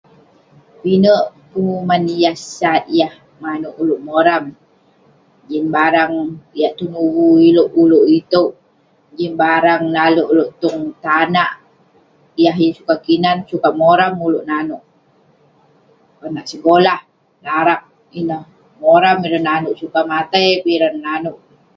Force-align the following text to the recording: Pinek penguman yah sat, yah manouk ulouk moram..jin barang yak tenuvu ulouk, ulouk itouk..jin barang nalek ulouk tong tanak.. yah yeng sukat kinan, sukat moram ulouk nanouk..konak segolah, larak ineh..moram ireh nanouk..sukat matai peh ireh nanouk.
Pinek 0.81 1.23
penguman 1.51 2.03
yah 2.23 2.37
sat, 2.55 2.83
yah 2.99 3.13
manouk 3.41 3.75
ulouk 3.81 4.01
moram..jin 4.07 5.65
barang 5.75 6.13
yak 6.59 6.73
tenuvu 6.77 7.25
ulouk, 7.49 7.69
ulouk 7.81 8.05
itouk..jin 8.17 9.33
barang 9.41 9.81
nalek 9.95 10.29
ulouk 10.31 10.51
tong 10.61 10.79
tanak.. 11.03 11.51
yah 12.43 12.55
yeng 12.61 12.75
sukat 12.77 12.99
kinan, 13.05 13.37
sukat 13.49 13.73
moram 13.81 14.13
ulouk 14.27 14.45
nanouk..konak 14.49 16.45
segolah, 16.51 16.99
larak 17.45 17.81
ineh..moram 18.19 19.17
ireh 19.25 19.43
nanouk..sukat 19.47 20.05
matai 20.11 20.47
peh 20.61 20.73
ireh 20.75 20.93
nanouk. 21.05 21.39